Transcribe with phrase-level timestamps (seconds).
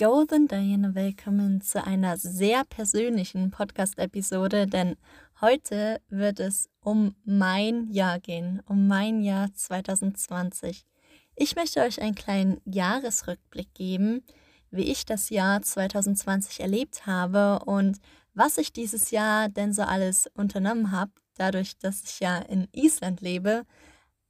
[0.00, 4.94] Golden und willkommen zu einer sehr persönlichen Podcast-Episode, denn
[5.40, 10.86] heute wird es um mein Jahr gehen, um mein Jahr 2020.
[11.34, 14.22] Ich möchte euch einen kleinen Jahresrückblick geben,
[14.70, 17.98] wie ich das Jahr 2020 erlebt habe und
[18.34, 21.10] was ich dieses Jahr denn so alles unternommen habe.
[21.34, 23.64] Dadurch, dass ich ja in Island lebe,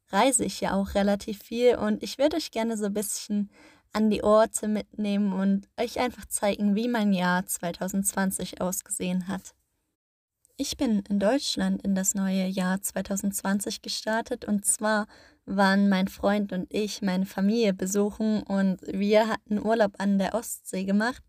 [0.08, 3.50] reise ich ja auch relativ viel und ich würde euch gerne so ein bisschen
[3.92, 9.54] an die Orte mitnehmen und euch einfach zeigen, wie mein Jahr 2020 ausgesehen hat.
[10.56, 15.06] Ich bin in Deutschland in das neue Jahr 2020 gestartet und zwar
[15.46, 20.84] waren mein Freund und ich meine Familie besuchen und wir hatten Urlaub an der Ostsee
[20.84, 21.22] gemacht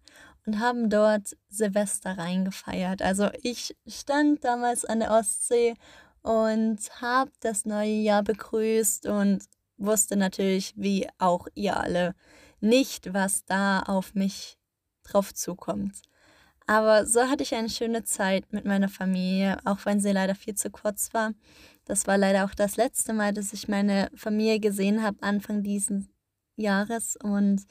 [0.46, 3.02] und haben dort Silvester reingefeiert.
[3.02, 5.76] Also ich stand damals an der Ostsee
[6.21, 9.44] und habe das neue Jahr begrüßt und
[9.77, 12.16] wusste natürlich, wie auch ihr alle,
[12.62, 14.57] nicht, was da auf mich
[15.04, 16.02] drauf zukommt.
[16.68, 20.54] Aber so hatte ich eine schöne Zeit mit meiner Familie, auch wenn sie leider viel
[20.54, 21.34] zu kurz war.
[21.85, 26.05] Das war leider auch das letzte Mal, dass ich meine Familie gesehen habe, Anfang dieses
[26.57, 27.16] Jahres.
[27.16, 27.66] Und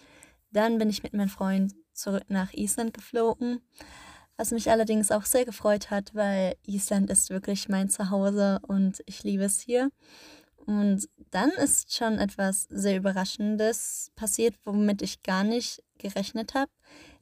[0.51, 3.61] dann bin ich mit meinem Freund zurück nach Island geflogen,
[4.37, 9.23] was mich allerdings auch sehr gefreut hat, weil Island ist wirklich mein Zuhause und ich
[9.23, 9.91] liebe es hier.
[10.69, 16.71] Und dann ist schon etwas sehr Überraschendes passiert, womit ich gar nicht gerechnet habe.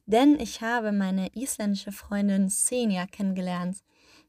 [0.05, 3.77] Denn ich habe meine isländische Freundin Senja kennengelernt.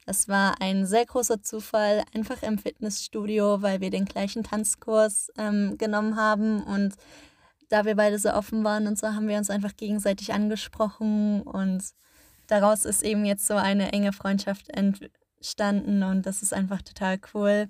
[0.06, 5.76] Das war ein sehr großer Zufall, einfach im Fitnessstudio, weil wir den gleichen Tanzkurs ähm,
[5.78, 6.62] genommen haben.
[6.62, 6.94] Und
[7.70, 11.42] da wir beide so offen waren und so, haben wir uns einfach gegenseitig angesprochen.
[11.42, 11.82] Und
[12.46, 14.70] daraus ist eben jetzt so eine enge Freundschaft
[15.38, 16.02] entstanden.
[16.02, 17.68] Und das ist einfach total cool.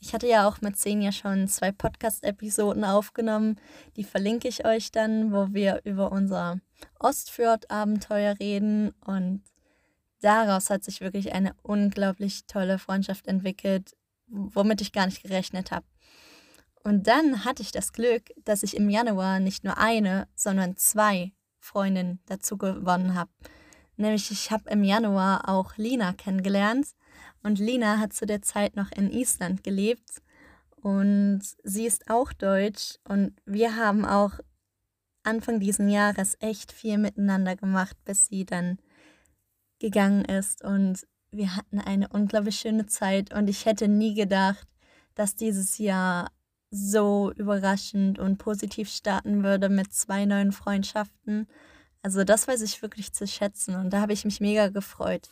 [0.00, 3.60] Ich hatte ja auch mit Senja schon zwei Podcast-Episoden aufgenommen.
[3.96, 6.60] Die verlinke ich euch dann, wo wir über unser
[6.98, 8.94] Ostfjord-Abenteuer reden.
[9.04, 9.42] Und
[10.20, 13.96] daraus hat sich wirklich eine unglaublich tolle Freundschaft entwickelt,
[14.28, 15.86] womit ich gar nicht gerechnet habe.
[16.84, 21.32] Und dann hatte ich das Glück, dass ich im Januar nicht nur eine, sondern zwei
[21.58, 23.30] Freundinnen dazu gewonnen habe.
[23.96, 26.86] Nämlich ich habe im Januar auch Lina kennengelernt
[27.48, 30.20] und Lina hat zu der Zeit noch in Island gelebt.
[30.82, 32.98] Und sie ist auch deutsch.
[33.08, 34.32] Und wir haben auch
[35.22, 38.76] Anfang diesen Jahres echt viel miteinander gemacht, bis sie dann
[39.78, 40.62] gegangen ist.
[40.62, 43.32] Und wir hatten eine unglaublich schöne Zeit.
[43.32, 44.68] Und ich hätte nie gedacht,
[45.14, 46.30] dass dieses Jahr
[46.70, 51.48] so überraschend und positiv starten würde mit zwei neuen Freundschaften.
[52.02, 53.74] Also das weiß ich wirklich zu schätzen.
[53.74, 55.30] Und da habe ich mich mega gefreut.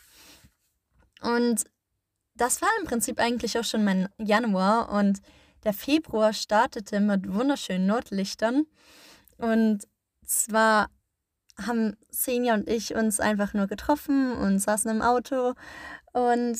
[1.21, 1.63] Und
[2.37, 5.21] das war im Prinzip eigentlich auch schon mein Januar und
[5.63, 8.65] der Februar startete mit wunderschönen Nordlichtern.
[9.37, 9.87] Und
[10.25, 10.89] zwar
[11.59, 15.53] haben Senja und ich uns einfach nur getroffen und saßen im Auto
[16.13, 16.57] und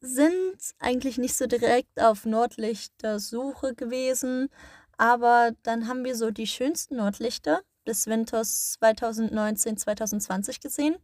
[0.00, 4.48] sind eigentlich nicht so direkt auf Nordlichtersuche gewesen,
[4.96, 10.96] aber dann haben wir so die schönsten Nordlichter des Winters 2019-2020 gesehen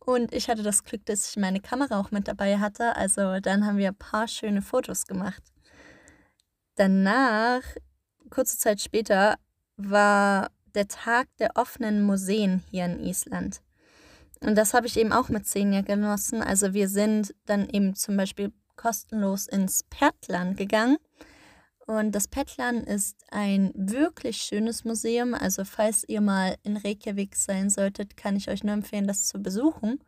[0.00, 2.96] und ich hatte das Glück, dass ich meine Kamera auch mit dabei hatte.
[2.96, 5.42] Also dann haben wir ein paar schöne Fotos gemacht.
[6.76, 7.62] Danach,
[8.30, 9.36] kurze Zeit später,
[9.76, 13.60] war der Tag der offenen Museen hier in Island.
[14.40, 16.42] Und das habe ich eben auch mit Senja genossen.
[16.42, 20.98] Also wir sind dann eben zum Beispiel kostenlos ins Pertland gegangen.
[21.88, 25.32] Und das Petlan ist ein wirklich schönes Museum.
[25.32, 29.38] Also falls ihr mal in Reykjavik sein solltet, kann ich euch nur empfehlen, das zu
[29.42, 29.98] besuchen.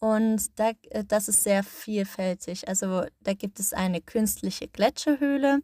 [0.00, 2.66] Und da, äh, das ist sehr vielfältig.
[2.66, 5.60] Also da gibt es eine künstliche Gletscherhöhle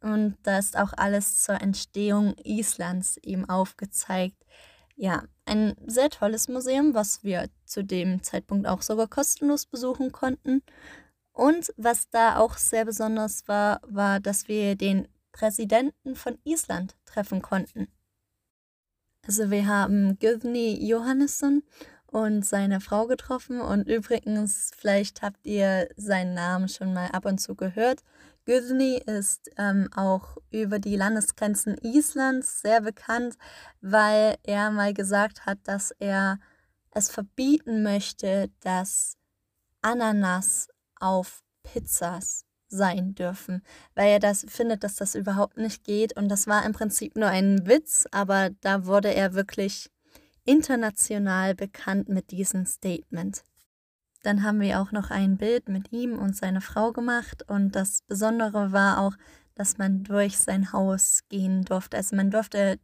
[0.00, 4.44] und da ist auch alles zur Entstehung Islands eben aufgezeigt.
[4.96, 10.62] Ja, ein sehr tolles Museum, was wir zu dem Zeitpunkt auch sogar kostenlos besuchen konnten.
[11.40, 17.40] Und was da auch sehr besonders war, war, dass wir den Präsidenten von Island treffen
[17.40, 17.88] konnten.
[19.26, 21.62] Also wir haben Gudni Johannesson
[22.08, 27.38] und seine Frau getroffen und übrigens, vielleicht habt ihr seinen Namen schon mal ab und
[27.40, 28.02] zu gehört.
[28.44, 33.38] Gudni ist ähm, auch über die Landesgrenzen Islands sehr bekannt,
[33.80, 36.38] weil er mal gesagt hat, dass er
[36.90, 39.16] es verbieten möchte, dass
[39.80, 40.68] Ananas
[41.00, 43.62] auf Pizzas sein dürfen,
[43.94, 46.16] weil er das findet, dass das überhaupt nicht geht.
[46.16, 49.90] Und das war im Prinzip nur ein Witz, aber da wurde er wirklich
[50.44, 53.42] international bekannt mit diesem Statement.
[54.22, 58.02] Dann haben wir auch noch ein Bild mit ihm und seiner Frau gemacht und das
[58.02, 59.14] Besondere war auch,
[59.54, 61.96] dass man durch sein Haus gehen durfte.
[61.96, 62.78] Also man durfte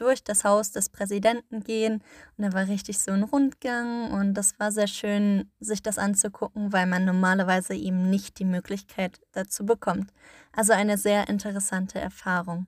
[0.00, 2.02] durch das Haus des Präsidenten gehen
[2.36, 6.72] und da war richtig so ein Rundgang und das war sehr schön, sich das anzugucken,
[6.72, 10.12] weil man normalerweise eben nicht die Möglichkeit dazu bekommt.
[10.52, 12.66] Also eine sehr interessante Erfahrung.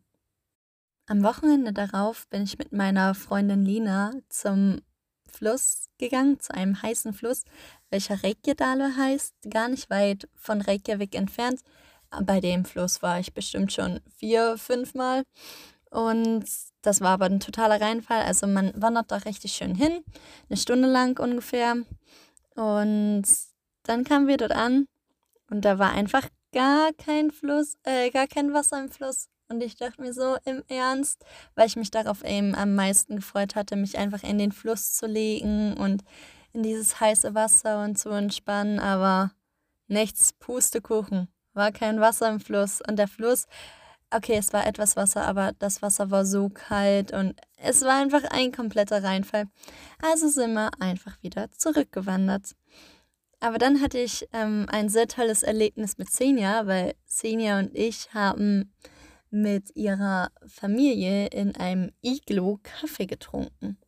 [1.06, 4.80] Am Wochenende darauf bin ich mit meiner Freundin Lina zum
[5.26, 7.44] Fluss gegangen, zu einem heißen Fluss,
[7.90, 11.60] welcher Reykjadale heißt, gar nicht weit von Reykjavik entfernt.
[12.24, 15.24] Bei dem Fluss war ich bestimmt schon vier, fünf Mal.
[15.92, 16.46] Und
[16.80, 18.22] das war aber ein totaler Reinfall.
[18.22, 20.02] Also man wandert da richtig schön hin,
[20.48, 21.76] eine Stunde lang ungefähr.
[22.54, 23.24] Und
[23.82, 24.86] dann kamen wir dort an
[25.50, 29.28] und da war einfach gar kein Fluss, äh, gar kein Wasser im Fluss.
[29.48, 33.54] Und ich dachte mir so im Ernst, weil ich mich darauf eben am meisten gefreut
[33.54, 36.04] hatte, mich einfach in den Fluss zu legen und
[36.54, 38.78] in dieses heiße Wasser und zu entspannen.
[38.78, 39.32] Aber
[39.88, 41.28] nichts, Pustekuchen.
[41.52, 42.80] War kein Wasser im Fluss.
[42.88, 43.46] Und der Fluss,
[44.14, 48.24] okay, es war etwas Wasser, aber das Wasser war so kalt und es war einfach
[48.30, 49.46] ein kompletter Reinfall.
[50.00, 52.54] Also sind wir einfach wieder zurückgewandert.
[53.40, 58.14] Aber dann hatte ich ähm, ein sehr tolles Erlebnis mit Senja, weil Senja und ich
[58.14, 58.72] haben
[59.30, 63.78] mit ihrer Familie in einem Iglo Kaffee getrunken.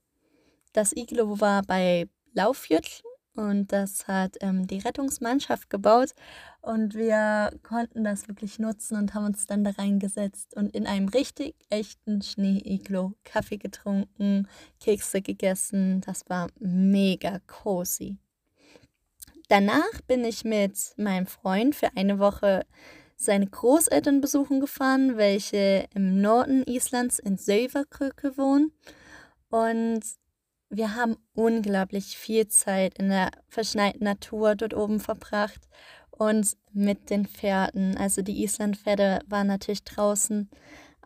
[0.72, 3.02] Das Iglo war bei Laufjütl
[3.34, 6.14] und das hat ähm, die Rettungsmannschaft gebaut
[6.60, 11.08] und wir konnten das wirklich nutzen und haben uns dann da reingesetzt und in einem
[11.08, 14.48] richtig echten Schnee-Iglo Kaffee getrunken,
[14.80, 16.00] Kekse gegessen.
[16.02, 18.18] Das war mega cozy.
[19.48, 22.64] Danach bin ich mit meinem Freund für eine Woche
[23.16, 28.72] seine Großeltern besuchen gefahren, welche im Norden Islands in Söverkröke wohnen.
[29.50, 30.02] Und
[30.76, 35.60] wir haben unglaublich viel Zeit in der verschneiten Natur dort oben verbracht
[36.10, 37.96] und mit den Pferden.
[37.96, 40.50] Also die Islandpferde waren natürlich draußen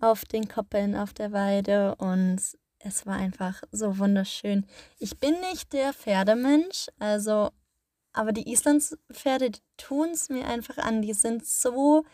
[0.00, 2.41] auf den Koppeln auf der Weide und
[2.81, 4.67] es war einfach so wunderschön.
[4.99, 7.50] Ich bin nicht der Pferdemensch, also
[8.12, 11.03] aber die Islandspferde, tun es mir einfach an.
[11.03, 12.05] Die sind so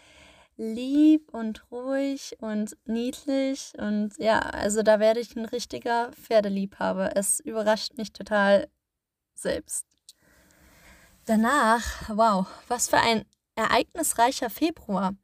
[0.57, 3.73] lieb und ruhig und niedlich.
[3.79, 7.17] Und ja, also da werde ich ein richtiger Pferdeliebhaber.
[7.17, 8.69] Es überrascht mich total
[9.35, 9.87] selbst.
[11.27, 13.25] Danach, wow, was für ein
[13.57, 15.15] ereignisreicher Februar,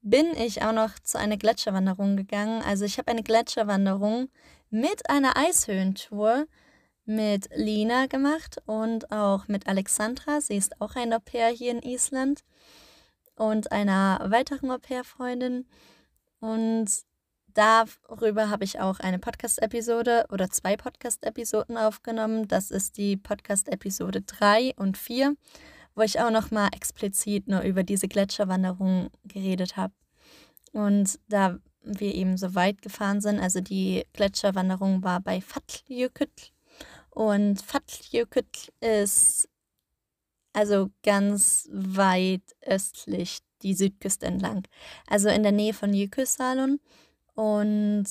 [0.00, 2.62] bin ich auch noch zu einer Gletscherwanderung gegangen.
[2.62, 4.28] Also ich habe eine Gletscherwanderung
[4.70, 6.46] mit einer Eishöhentour
[7.06, 10.40] mit Lina gemacht und auch mit Alexandra.
[10.40, 12.42] Sie ist auch ein Au-pair hier in Island
[13.36, 15.66] und einer weiteren Au-pair-Freundin.
[16.40, 16.86] Und
[17.54, 22.48] darüber habe ich auch eine Podcast-Episode oder zwei Podcast-Episoden aufgenommen.
[22.48, 25.36] Das ist die Podcast-Episode 3 und 4,
[25.94, 29.94] wo ich auch nochmal explizit nur über diese Gletscherwanderung geredet habe.
[30.72, 36.50] Und da wir eben so weit gefahren sind, also die Gletscherwanderung war bei Fatljükütl
[37.14, 39.48] und Fatljükütl ist
[40.54, 44.66] also ganz weit östlich die Südküste entlang.
[45.06, 46.80] Also in der Nähe von Jökulsaalon.
[47.34, 48.06] Und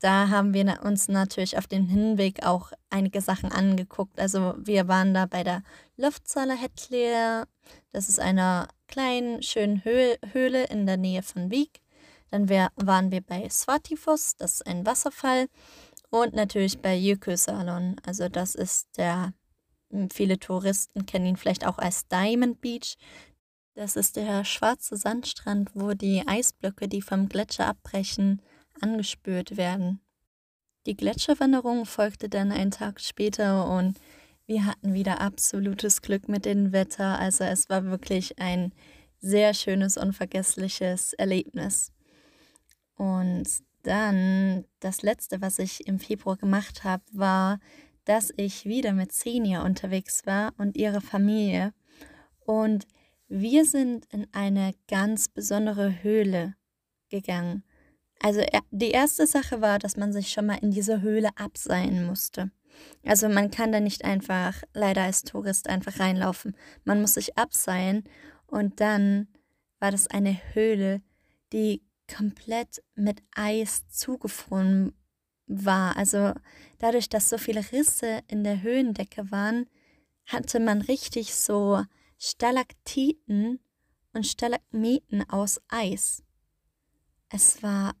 [0.00, 4.20] da haben wir uns natürlich auf dem Hinweg auch einige Sachen angeguckt.
[4.20, 5.62] Also wir waren da bei der
[5.96, 6.56] Luftsaler.
[7.92, 11.80] Das ist eine kleine, schöne Höhle in der Nähe von Wieg.
[12.30, 15.48] Dann waren wir bei Swatifos, das ist ein Wasserfall.
[16.10, 17.96] Und natürlich bei Jökulsaalon.
[18.04, 19.32] Also das ist der,
[20.12, 22.96] viele Touristen kennen ihn vielleicht auch als Diamond Beach.
[23.74, 28.40] Das ist der schwarze Sandstrand, wo die Eisblöcke, die vom Gletscher abbrechen,
[28.80, 30.00] angespürt werden.
[30.86, 33.98] Die Gletscherwanderung folgte dann einen Tag später und
[34.46, 37.18] wir hatten wieder absolutes Glück mit dem Wetter.
[37.18, 38.72] Also es war wirklich ein
[39.18, 41.92] sehr schönes, unvergessliches Erlebnis.
[42.96, 43.48] Und
[43.82, 47.58] dann das letzte, was ich im Februar gemacht habe, war,
[48.04, 51.72] dass ich wieder mit Xenia unterwegs war und ihre Familie.
[52.44, 52.86] Und
[53.28, 56.54] wir sind in eine ganz besondere Höhle
[57.08, 57.64] gegangen.
[58.20, 62.50] Also die erste Sache war, dass man sich schon mal in diese Höhle abseilen musste.
[63.04, 66.56] Also man kann da nicht einfach, leider als Tourist, einfach reinlaufen.
[66.84, 68.04] Man muss sich abseilen
[68.46, 69.28] und dann
[69.78, 71.02] war das eine Höhle,
[71.52, 71.82] die
[72.14, 74.92] komplett mit Eis zugefroren
[75.46, 75.96] war.
[75.96, 76.32] Also
[76.78, 79.66] dadurch, dass so viele Risse in der Höhendecke waren,
[80.26, 81.82] hatte man richtig so
[82.18, 83.60] Stalaktiten
[84.12, 86.22] und Stalagmiten aus Eis.
[87.28, 87.94] Es war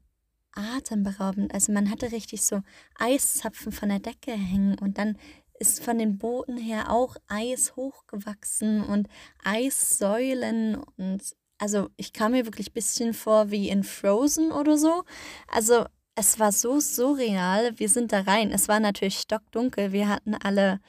[0.52, 1.52] atemberaubend.
[1.52, 2.62] Also man hatte richtig so
[2.98, 5.18] Eiszapfen von der Decke hängen und dann
[5.58, 9.08] ist von den Booten her auch Eis hochgewachsen und
[9.42, 11.22] Eissäulen und
[11.58, 15.04] also ich kam mir wirklich ein bisschen vor wie in Frozen oder so.
[15.48, 17.78] Also es war so surreal.
[17.78, 18.50] Wir sind da rein.
[18.50, 19.92] Es war natürlich stockdunkel.
[19.92, 20.80] Wir hatten alle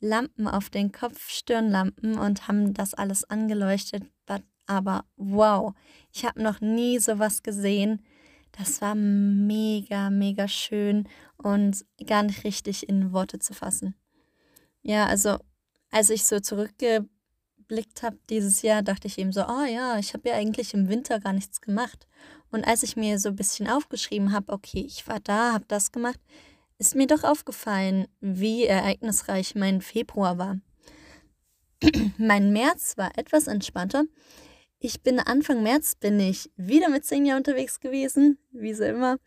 [0.00, 4.04] Lampen auf den Kopf, Stirnlampen und haben das alles angeleuchtet.
[4.66, 5.74] Aber wow,
[6.12, 8.04] ich habe noch nie sowas gesehen.
[8.52, 13.94] Das war mega, mega schön und gar nicht richtig in Worte zu fassen.
[14.82, 15.38] Ja, also
[15.90, 20.28] als ich so zurückgeblickt habe dieses Jahr, dachte ich eben so, oh ja, ich habe
[20.28, 22.08] ja eigentlich im Winter gar nichts gemacht.
[22.50, 25.92] Und als ich mir so ein bisschen aufgeschrieben habe, okay, ich war da, habe das
[25.92, 26.20] gemacht,
[26.78, 30.60] ist mir doch aufgefallen, wie ereignisreich mein Februar war.
[32.18, 34.04] mein März war etwas entspannter.
[34.78, 39.18] Ich bin Anfang März bin ich wieder mit Senja unterwegs gewesen, wie so immer.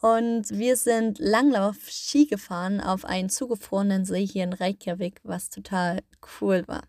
[0.00, 6.02] Und wir sind Langlauf Ski gefahren auf einen zugefrorenen See hier in Reykjavik, was total
[6.40, 6.82] cool war.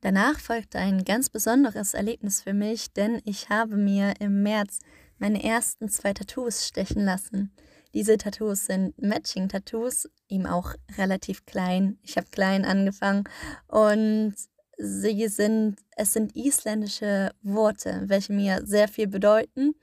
[0.00, 4.78] Danach folgte ein ganz besonderes Erlebnis für mich, denn ich habe mir im März
[5.18, 7.52] meine ersten zwei Tattoos stechen lassen.
[7.94, 11.98] Diese Tattoos sind Matching-Tattoos, ihm auch relativ klein.
[12.02, 13.24] Ich habe klein angefangen
[13.66, 14.34] und
[14.76, 19.74] sie sind, es sind isländische Worte, welche mir sehr viel bedeuten.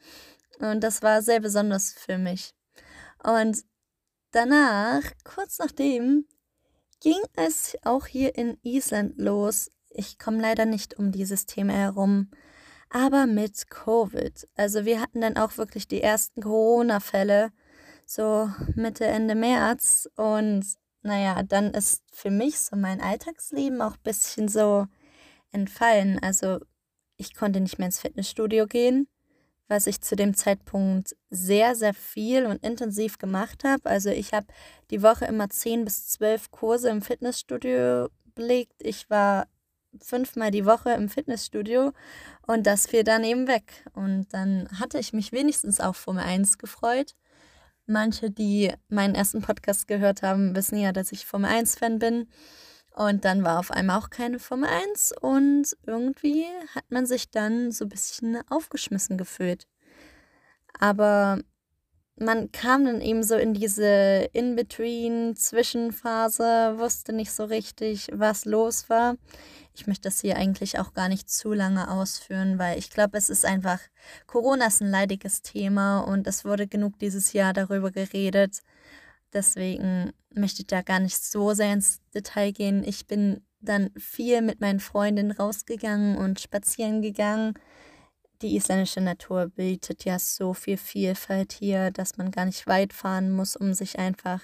[0.59, 2.53] Und das war sehr besonders für mich.
[3.21, 3.63] Und
[4.31, 6.25] danach, kurz nachdem,
[7.01, 9.69] ging es auch hier in Island los.
[9.95, 12.29] Ich komme leider nicht um dieses Thema herum,
[12.89, 14.47] aber mit Covid.
[14.55, 17.51] Also wir hatten dann auch wirklich die ersten Corona-Fälle,
[18.05, 20.09] so Mitte, Ende März.
[20.15, 20.65] Und
[21.01, 24.87] naja, dann ist für mich so mein Alltagsleben auch ein bisschen so
[25.51, 26.19] entfallen.
[26.21, 26.59] Also
[27.17, 29.07] ich konnte nicht mehr ins Fitnessstudio gehen
[29.67, 33.89] was ich zu dem Zeitpunkt sehr, sehr viel und intensiv gemacht habe.
[33.89, 34.47] Also ich habe
[34.91, 38.75] die Woche immer zehn bis zwölf Kurse im Fitnessstudio belegt.
[38.79, 39.47] Ich war
[40.01, 41.91] fünfmal die Woche im Fitnessstudio
[42.47, 43.85] und das fiel dann eben weg.
[43.93, 47.15] Und dann hatte ich mich wenigstens auf Formel 1 gefreut.
[47.87, 52.27] Manche, die meinen ersten Podcast gehört haben, wissen ja, dass ich Formel 1-Fan bin.
[52.95, 57.71] Und dann war auf einmal auch keine Formel 1 und irgendwie hat man sich dann
[57.71, 59.67] so ein bisschen aufgeschmissen gefühlt.
[60.79, 61.39] Aber
[62.17, 69.17] man kam dann eben so in diese In-Between-Zwischenphase, wusste nicht so richtig, was los war.
[69.73, 73.29] Ich möchte das hier eigentlich auch gar nicht zu lange ausführen, weil ich glaube, es
[73.29, 73.81] ist einfach,
[74.27, 78.61] Corona ist ein leidiges Thema und es wurde genug dieses Jahr darüber geredet.
[79.33, 82.85] Deswegen möchte ich da gar nicht so sehr ins Detail gehen.
[82.85, 87.55] Ich bin dann viel mit meinen Freundinnen rausgegangen und spazieren gegangen.
[88.41, 93.31] Die isländische Natur bietet ja so viel Vielfalt hier, dass man gar nicht weit fahren
[93.31, 94.41] muss, um sich einfach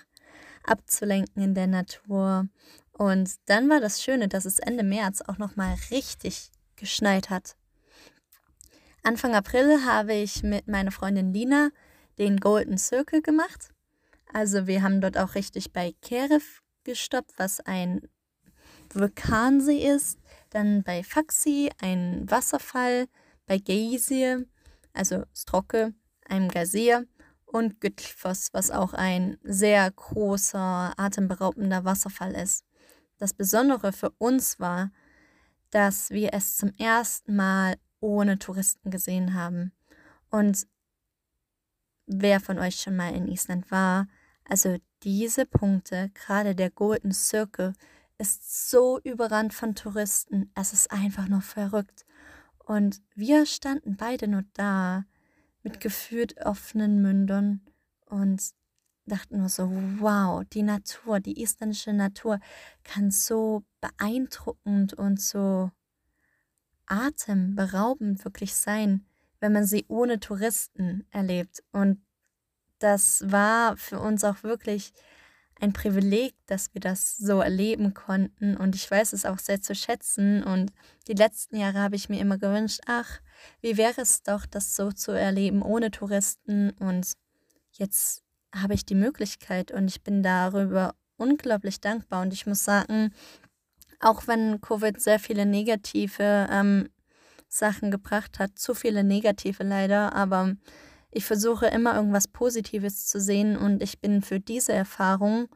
[0.63, 2.47] abzulenken in der Natur.
[2.93, 7.55] Und dann war das Schöne, dass es Ende März auch noch mal richtig geschneit hat.
[9.03, 11.69] Anfang April habe ich mit meiner Freundin Lina
[12.17, 13.73] den Golden Circle gemacht.
[14.31, 18.01] Also wir haben dort auch richtig bei Keref gestoppt, was ein
[18.93, 20.19] Vulkansee ist.
[20.51, 23.07] Dann bei Faxi ein Wasserfall,
[23.45, 24.45] bei Geysir,
[24.93, 25.93] also Strocke,
[26.25, 27.05] einem Geysir
[27.45, 32.65] und Güttelfoss, was auch ein sehr großer, atemberaubender Wasserfall ist.
[33.17, 34.91] Das Besondere für uns war,
[35.69, 39.71] dass wir es zum ersten Mal ohne Touristen gesehen haben.
[40.29, 40.67] Und
[42.07, 44.07] wer von euch schon mal in Island war,
[44.43, 47.73] also diese Punkte, gerade der Golden Circle,
[48.17, 50.51] ist so überrannt von Touristen.
[50.55, 52.05] Es ist einfach nur verrückt.
[52.71, 55.03] Und wir standen beide nur da
[55.61, 57.59] mit gefühlt offenen Mündern
[58.05, 58.41] und
[59.05, 62.39] dachten nur so, wow, die Natur, die isländische Natur
[62.85, 65.69] kann so beeindruckend und so
[66.85, 69.05] atemberaubend wirklich sein,
[69.41, 71.61] wenn man sie ohne Touristen erlebt.
[71.73, 72.01] Und
[72.79, 74.93] das war für uns auch wirklich
[75.61, 78.57] ein Privileg, dass wir das so erleben konnten.
[78.57, 80.43] Und ich weiß es auch sehr zu schätzen.
[80.43, 80.71] Und
[81.07, 83.19] die letzten Jahre habe ich mir immer gewünscht, ach,
[83.61, 86.71] wie wäre es doch, das so zu erleben ohne Touristen.
[86.79, 87.13] Und
[87.73, 92.23] jetzt habe ich die Möglichkeit und ich bin darüber unglaublich dankbar.
[92.23, 93.13] Und ich muss sagen,
[93.99, 96.89] auch wenn Covid sehr viele negative ähm,
[97.47, 100.55] Sachen gebracht hat, zu viele negative leider, aber
[101.11, 105.49] ich versuche immer irgendwas Positives zu sehen und ich bin für diese Erfahrung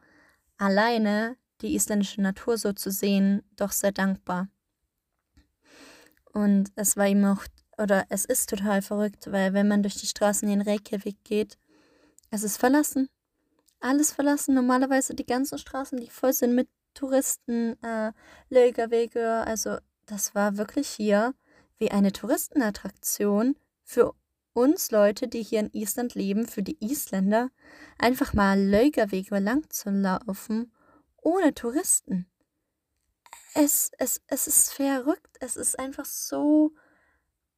[0.58, 4.48] alleine die isländische Natur so zu sehen doch sehr dankbar.
[6.32, 7.44] Und es war ihm auch,
[7.78, 11.58] oder es ist total verrückt, weil wenn man durch die Straßen in Reykjavik geht,
[12.30, 13.08] es ist verlassen.
[13.80, 14.54] Alles verlassen.
[14.54, 18.12] Normalerweise die ganzen Straßen, die voll sind mit Touristen, äh,
[18.50, 19.44] Lagerwege.
[19.46, 21.34] Also das war wirklich hier
[21.78, 24.14] wie eine Touristenattraktion für
[24.56, 27.50] uns Leute, die hier in Island leben, für die Isländer,
[27.98, 30.72] einfach mal Lögerwege lang zu laufen,
[31.18, 32.26] ohne Touristen.
[33.54, 35.36] Es, es, es ist verrückt.
[35.40, 36.72] Es ist einfach so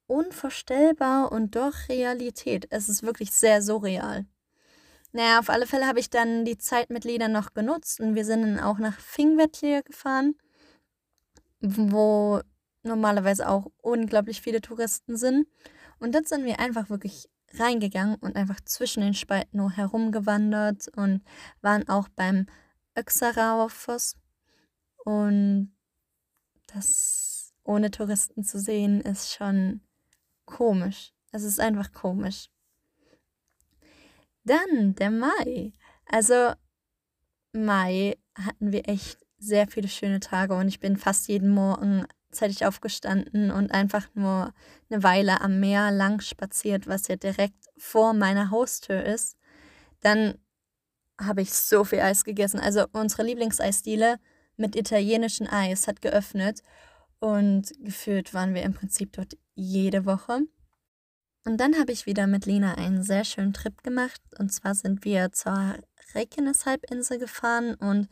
[0.07, 2.67] unvorstellbar und doch Realität.
[2.71, 4.27] Es ist wirklich sehr surreal.
[5.13, 8.25] Naja, auf alle Fälle habe ich dann die Zeit mit Lena noch genutzt und wir
[8.25, 10.35] sind dann auch nach Fingvetlir gefahren,
[11.61, 12.41] wo
[12.83, 15.47] normalerweise auch unglaublich viele Touristen sind.
[15.99, 21.23] Und dann sind wir einfach wirklich reingegangen und einfach zwischen den Spalten nur herumgewandert und
[21.61, 22.47] waren auch beim
[22.97, 24.17] Öxaraufoss.
[25.05, 25.73] Und
[26.67, 29.81] das ohne Touristen zu sehen, ist schon
[30.45, 31.13] komisch.
[31.33, 32.51] Es ist einfach komisch.
[34.45, 35.73] Dann der Mai.
[36.07, 36.53] Also
[37.53, 42.67] Mai hatten wir echt sehr viele schöne Tage und ich bin fast jeden Morgen zeitig
[42.67, 44.53] aufgestanden und einfach nur
[44.91, 49.37] eine Weile am Meer lang spaziert, was ja direkt vor meiner Haustür ist.
[50.01, 50.35] Dann
[51.21, 52.61] habe ich so viel Eis gegessen.
[52.61, 54.19] Also unsere Lieblingseisdiele
[54.57, 56.63] mit italienischem Eis hat geöffnet
[57.19, 60.43] und gefühlt waren wir im Prinzip dort jede Woche.
[61.45, 64.21] Und dann habe ich wieder mit Lina einen sehr schönen Trip gemacht.
[64.39, 65.77] Und zwar sind wir zur
[66.15, 68.09] Reykjanes-Halbinsel gefahren und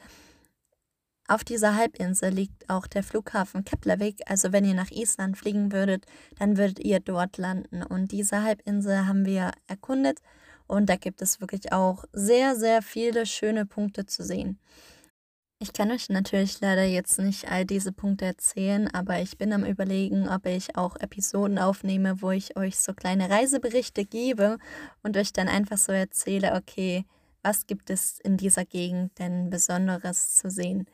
[1.28, 4.20] auf dieser Halbinsel liegt auch der Flughafen Keflavik.
[4.26, 6.06] Also wenn ihr nach Island fliegen würdet,
[6.38, 7.82] dann würdet ihr dort landen.
[7.82, 10.20] Und diese Halbinsel haben wir erkundet
[10.66, 14.58] und da gibt es wirklich auch sehr, sehr viele schöne Punkte zu sehen.
[15.58, 19.64] Ich kann euch natürlich leider jetzt nicht all diese Punkte erzählen, aber ich bin am
[19.64, 24.58] Überlegen, ob ich auch Episoden aufnehme, wo ich euch so kleine Reiseberichte gebe
[25.02, 27.06] und euch dann einfach so erzähle, okay,
[27.42, 30.86] was gibt es in dieser Gegend denn Besonderes zu sehen?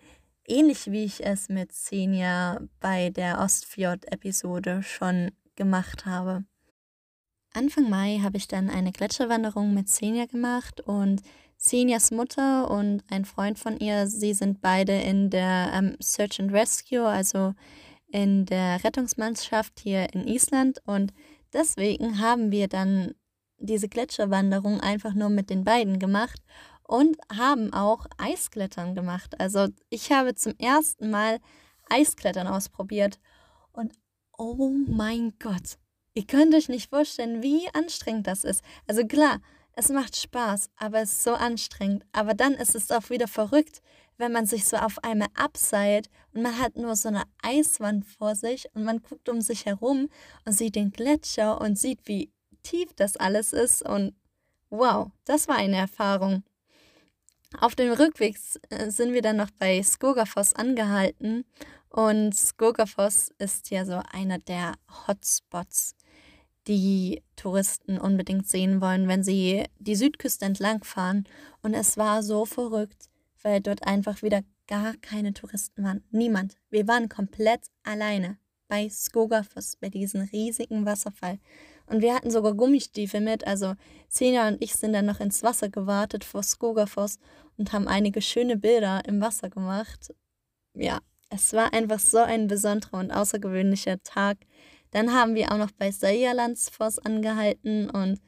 [0.47, 6.45] Ähnlich wie ich es mit Xenia bei der Ostfjord-Episode schon gemacht habe.
[7.55, 11.23] Anfang Mai habe ich dann eine Gletscherwanderung mit Xenia gemacht und
[11.59, 16.53] Senias Mutter und ein Freund von ihr, sie sind beide in der ähm, Search and
[16.53, 17.55] Rescue, also
[18.09, 20.81] in der Rettungsmannschaft hier in Island.
[20.87, 21.13] Und
[21.53, 23.15] deswegen haben wir dann
[23.59, 26.41] diese Gletscherwanderung einfach nur mit den beiden gemacht
[26.85, 29.41] und haben auch Eisklettern gemacht.
[29.41, 31.39] Also ich habe zum ersten Mal
[31.89, 33.19] Eisklettern ausprobiert
[33.73, 33.93] und
[34.39, 35.79] oh mein Gott,
[36.15, 38.63] ihr könnt euch nicht vorstellen, wie anstrengend das ist.
[38.87, 39.41] Also klar,
[39.75, 42.05] es macht Spaß, aber es ist so anstrengend.
[42.13, 43.81] Aber dann ist es auch wieder verrückt,
[44.19, 48.35] wenn man sich so auf einmal abseilt und man hat nur so eine Eiswand vor
[48.35, 50.09] sich und man guckt um sich herum
[50.45, 52.31] und sieht den Gletscher und sieht, wie
[52.63, 53.83] tief das alles ist.
[53.83, 54.15] Und
[54.71, 56.45] wow, das war eine Erfahrung.
[57.61, 58.37] Auf dem Rückweg
[58.71, 61.45] äh, sind wir dann noch bei Skogafoss angehalten
[61.89, 64.75] und Skogafoss ist ja so einer der
[65.07, 65.95] Hotspots
[66.67, 71.25] die Touristen unbedingt sehen wollen, wenn sie die Südküste entlang fahren.
[71.63, 73.11] Und es war so verrückt,
[73.43, 76.05] weil dort einfach wieder gar keine Touristen waren.
[76.11, 76.57] Niemand.
[76.71, 78.39] Wir waren komplett alleine
[78.69, 81.39] bei Skogafoss, bei diesem riesigen Wasserfall.
[81.93, 83.47] Und wir hatten sogar Gummistiefel mit.
[83.47, 83.75] Also
[84.09, 87.19] Sena und ich sind dann noch ins Wasser gewartet vor Skogafoss
[87.59, 90.15] und haben einige schöne Bilder im Wasser gemacht.
[90.73, 94.39] Ja, es war einfach so ein besonderer und außergewöhnlicher Tag.
[94.91, 98.21] Dann haben wir auch noch bei Sayalandsfoss angehalten und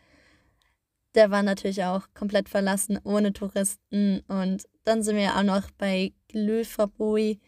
[1.15, 4.21] der war natürlich auch komplett verlassen, ohne Touristen.
[4.29, 7.41] Und dann sind wir auch noch bei Glöferbui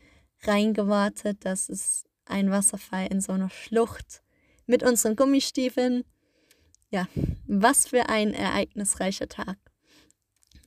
[0.45, 1.45] reingewartet.
[1.45, 4.23] Das ist ein Wasserfall in so einer Schlucht
[4.67, 6.05] mit unseren Gummistiefeln.
[6.91, 7.09] Ja,
[7.47, 9.57] was für ein ereignisreicher Tag.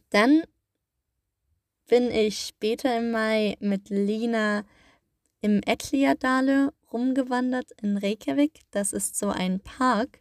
[0.09, 0.43] Dann
[1.87, 4.63] bin ich später im Mai mit Lina
[5.41, 8.61] im Etliadale rumgewandert in Reykjavik.
[8.71, 10.19] Das ist so ein Park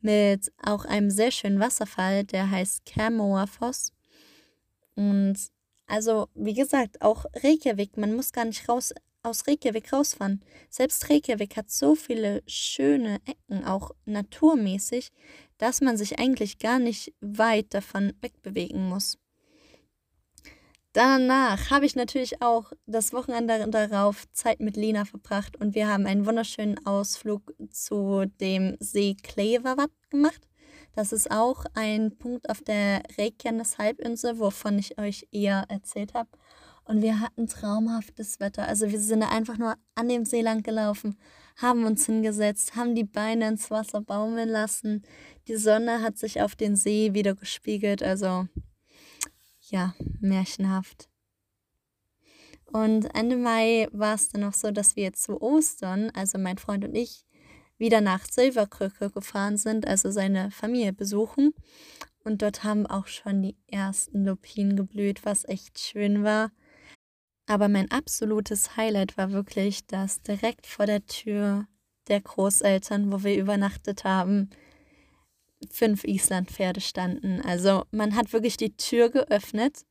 [0.00, 3.92] mit auch einem sehr schönen Wasserfall, der heißt Kermoafoss.
[4.94, 5.36] Und
[5.86, 10.42] also, wie gesagt, auch Reykjavik, man muss gar nicht raus aus Reykjavik rausfahren.
[10.70, 15.10] Selbst Reykjavik hat so viele schöne Ecken, auch naturmäßig,
[15.58, 19.18] dass man sich eigentlich gar nicht weit davon wegbewegen muss.
[20.92, 26.06] Danach habe ich natürlich auch das Wochenende darauf Zeit mit Lina verbracht und wir haben
[26.06, 30.46] einen wunderschönen Ausflug zu dem See Kleverwatt gemacht.
[30.94, 36.28] Das ist auch ein Punkt auf der Reykjanes Halbinsel, wovon ich euch eher erzählt habe.
[36.84, 38.68] Und wir hatten traumhaftes Wetter.
[38.68, 41.16] Also wir sind einfach nur an dem See lang gelaufen,
[41.56, 45.02] haben uns hingesetzt, haben die Beine ins Wasser baumeln lassen.
[45.48, 48.02] Die Sonne hat sich auf den See wieder gespiegelt.
[48.02, 48.48] Also
[49.70, 51.08] ja, märchenhaft.
[52.66, 56.84] Und Ende Mai war es dann noch so, dass wir zu Ostern, also mein Freund
[56.84, 57.24] und ich,
[57.78, 61.54] wieder nach Silverkrücke gefahren sind, also seine Familie besuchen.
[62.24, 66.50] Und dort haben auch schon die ersten Lupinen geblüht, was echt schön war.
[67.46, 71.66] Aber mein absolutes Highlight war wirklich, dass direkt vor der Tür
[72.08, 74.50] der Großeltern, wo wir übernachtet haben,
[75.70, 77.40] fünf Islandpferde standen.
[77.42, 79.84] Also man hat wirklich die Tür geöffnet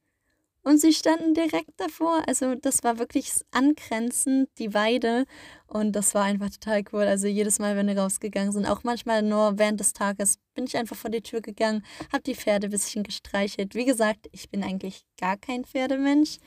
[0.65, 2.23] und sie standen direkt davor.
[2.25, 5.25] Also das war wirklich angrenzend, die Weide.
[5.67, 7.03] Und das war einfach total cool.
[7.03, 10.77] Also jedes Mal, wenn wir rausgegangen sind, auch manchmal nur während des Tages, bin ich
[10.77, 13.75] einfach vor die Tür gegangen, habe die Pferde ein bisschen gestreichelt.
[13.75, 16.37] Wie gesagt, ich bin eigentlich gar kein Pferdemensch.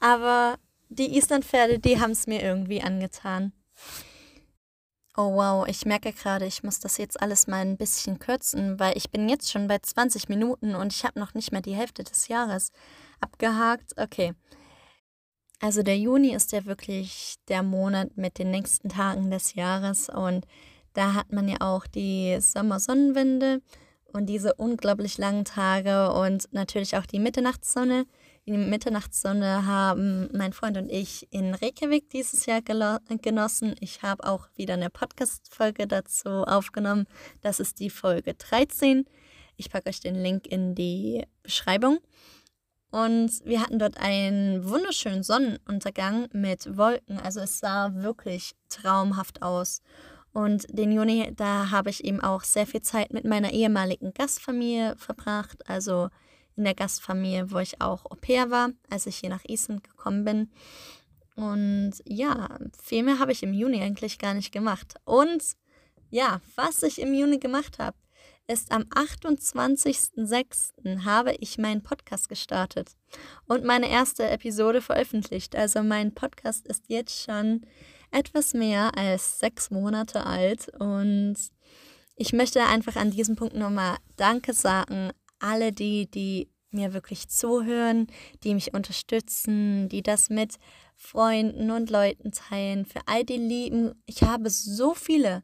[0.00, 0.56] Aber
[0.88, 3.52] die Islandpferde, die haben es mir irgendwie angetan.
[5.16, 8.96] Oh wow, ich merke gerade, ich muss das jetzt alles mal ein bisschen kürzen, weil
[8.96, 12.04] ich bin jetzt schon bei 20 Minuten und ich habe noch nicht mehr die Hälfte
[12.04, 12.72] des Jahres
[13.20, 13.92] abgehakt.
[13.98, 14.34] Okay.
[15.60, 20.46] Also der Juni ist ja wirklich der Monat mit den nächsten Tagen des Jahres und
[20.94, 23.60] da hat man ja auch die Sommersonnenwende
[24.12, 28.06] und diese unglaublich langen Tage und natürlich auch die Mitternachtssonne.
[28.46, 33.76] Die Mitternachtssonne haben mein Freund und ich in Reykjavik dieses Jahr genossen.
[33.80, 37.06] Ich habe auch wieder eine Podcast-Folge dazu aufgenommen.
[37.42, 39.04] Das ist die Folge 13.
[39.56, 41.98] Ich packe euch den Link in die Beschreibung.
[42.90, 47.18] Und wir hatten dort einen wunderschönen Sonnenuntergang mit Wolken.
[47.20, 49.82] Also es sah wirklich traumhaft aus.
[50.32, 54.96] Und den Juni, da habe ich eben auch sehr viel Zeit mit meiner ehemaligen Gastfamilie
[54.96, 55.68] verbracht.
[55.68, 56.08] Also
[56.60, 60.24] in der Gastfamilie, wo ich auch Au pair war, als ich hier nach Island gekommen
[60.24, 60.50] bin.
[61.34, 64.94] Und ja, viel mehr habe ich im Juni eigentlich gar nicht gemacht.
[65.04, 65.42] Und
[66.10, 67.96] ja, was ich im Juni gemacht habe,
[68.46, 71.02] ist am 28.06.
[71.04, 72.90] habe ich meinen Podcast gestartet
[73.46, 75.56] und meine erste Episode veröffentlicht.
[75.56, 77.62] Also mein Podcast ist jetzt schon
[78.10, 81.36] etwas mehr als sechs Monate alt und
[82.16, 88.06] ich möchte einfach an diesem Punkt nochmal Danke sagen alle die, die mir wirklich zuhören,
[88.44, 90.56] die mich unterstützen, die das mit
[90.96, 93.94] Freunden und Leuten teilen, für all die Lieben.
[94.06, 95.42] Ich habe so viele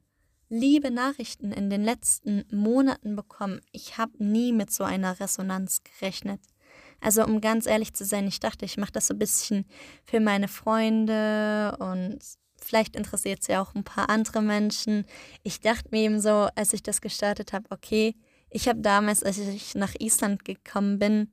[0.48, 3.61] liebe Nachrichten in den letzten Monaten bekommen.
[3.72, 6.40] Ich habe nie mit so einer Resonanz gerechnet.
[7.00, 9.66] Also um ganz ehrlich zu sein, ich dachte, ich mache das so ein bisschen
[10.04, 12.18] für meine Freunde und
[12.59, 15.04] vielleicht interessiert es ja auch ein paar andere Menschen.
[15.42, 18.14] Ich dachte mir eben so, als ich das gestartet habe, okay,
[18.50, 21.30] ich habe damals, als ich nach Island gekommen bin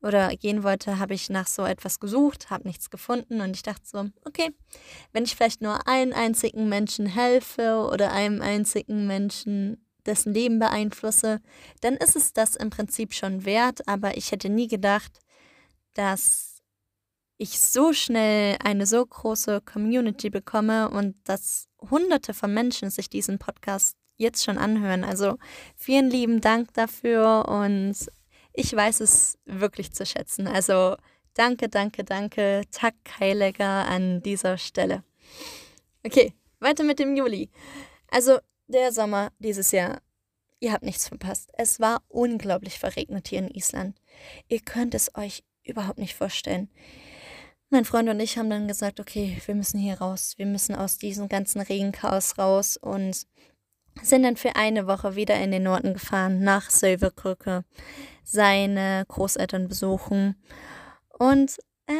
[0.00, 3.84] oder gehen wollte, habe ich nach so etwas gesucht, habe nichts gefunden und ich dachte
[3.84, 4.50] so, okay,
[5.12, 11.40] wenn ich vielleicht nur einen einzigen Menschen helfe oder einem einzigen Menschen dessen Leben beeinflusse,
[11.80, 15.20] dann ist es das im Prinzip schon wert, aber ich hätte nie gedacht,
[15.94, 16.62] dass
[17.38, 23.38] ich so schnell eine so große Community bekomme und dass hunderte von Menschen sich diesen
[23.38, 25.04] Podcast jetzt schon anhören.
[25.04, 25.36] Also
[25.76, 27.94] vielen lieben Dank dafür und
[28.54, 30.46] ich weiß es wirklich zu schätzen.
[30.46, 30.96] Also
[31.34, 35.02] danke, danke, danke, Tak Heiliger an dieser Stelle.
[36.04, 37.50] Okay, weiter mit dem Juli.
[38.08, 40.00] Also der Sommer dieses Jahr,
[40.60, 41.50] ihr habt nichts verpasst.
[41.56, 43.96] Es war unglaublich verregnet hier in Island.
[44.48, 46.68] Ihr könnt es euch überhaupt nicht vorstellen.
[47.70, 50.34] Mein Freund und ich haben dann gesagt, okay, wir müssen hier raus.
[50.36, 53.26] Wir müssen aus diesem ganzen Regenchaos raus und
[54.02, 57.64] sind dann für eine Woche wieder in den Norden gefahren, nach Silverkrücke,
[58.24, 60.36] seine Großeltern besuchen.
[61.18, 61.92] Und äh,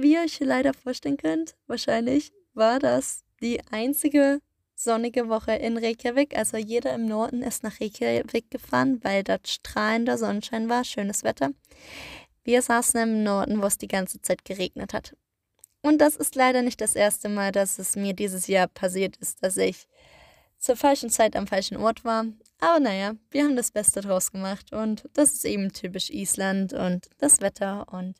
[0.00, 4.40] wie ihr euch leider vorstellen könnt, wahrscheinlich war das die einzige
[4.74, 6.36] sonnige Woche in Reykjavik.
[6.36, 11.50] Also jeder im Norden ist nach Reykjavik gefahren, weil dort strahlender Sonnenschein war, schönes Wetter.
[12.44, 15.16] Wir saßen im Norden, wo es die ganze Zeit geregnet hat.
[15.82, 19.42] Und das ist leider nicht das erste Mal, dass es mir dieses Jahr passiert ist,
[19.42, 19.86] dass ich
[20.64, 22.24] zur falschen Zeit am falschen Ort war.
[22.58, 27.10] Aber naja, wir haben das Beste draus gemacht und das ist eben typisch Island und
[27.18, 28.14] das Wetter und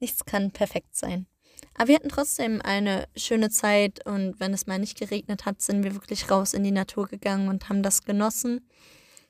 [0.00, 1.26] nichts kann perfekt sein.
[1.74, 5.84] Aber wir hatten trotzdem eine schöne Zeit und wenn es mal nicht geregnet hat, sind
[5.84, 8.68] wir wirklich raus in die Natur gegangen und haben das genossen.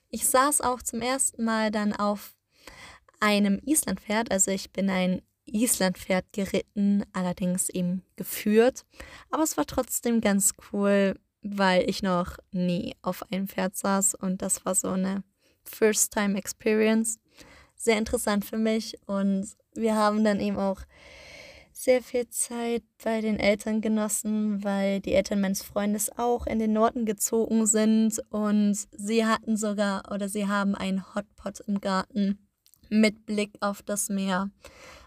[0.08, 2.34] Ich saß auch zum ersten Mal dann auf
[3.20, 8.86] einem Islandpferd, also ich bin ein Islandpferd geritten, allerdings eben geführt.
[9.30, 14.42] Aber es war trotzdem ganz cool, weil ich noch nie auf einem Pferd saß und
[14.42, 15.22] das war so eine
[15.64, 17.18] First-Time-Experience.
[17.76, 20.80] Sehr interessant für mich und wir haben dann eben auch
[21.72, 26.72] sehr viel Zeit bei den Eltern genossen, weil die Eltern meines Freundes auch in den
[26.72, 32.38] Norden gezogen sind und sie hatten sogar oder sie haben einen Hotpot im Garten
[32.88, 34.50] mit Blick auf das Meer.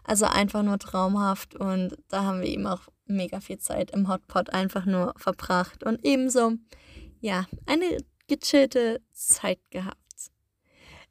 [0.03, 4.51] Also einfach nur traumhaft und da haben wir eben auch mega viel Zeit im Hotpot
[4.51, 5.83] einfach nur verbracht.
[5.83, 6.53] Und ebenso
[7.19, 9.97] ja, eine gechillte Zeit gehabt.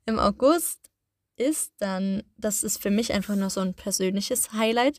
[0.04, 0.90] Im August
[1.37, 4.98] ist dann, das ist für mich einfach nur so ein persönliches Highlight,